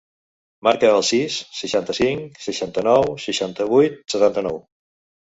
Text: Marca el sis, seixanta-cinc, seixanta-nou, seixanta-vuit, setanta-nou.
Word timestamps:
Marca 0.67 0.87
el 0.93 1.03
sis, 1.09 1.35
seixanta-cinc, 1.59 2.39
seixanta-nou, 2.45 3.05
seixanta-vuit, 3.27 4.01
setanta-nou. 4.15 4.59